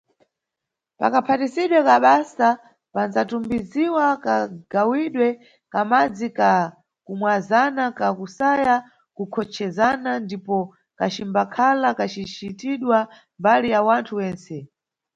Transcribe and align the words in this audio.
Pakaphatidwe 0.99 1.79
ka 1.87 1.95
basa, 2.05 2.49
pandzatumbiziwa 2.93 4.05
kagawidwe 4.23 5.27
ka 5.71 5.81
madzi 5.89 6.27
ka 6.37 6.51
kumwazana, 7.05 7.83
ka 7.99 8.07
kusaya 8.17 8.75
kukonchezana 9.15 10.11
ndipo 10.25 10.57
kacimbakhala 10.99 11.89
kacicitiwa 11.99 12.99
mbali 13.39 13.69
na 13.73 13.79
wanthu 13.87 14.13
wentse. 14.19 14.55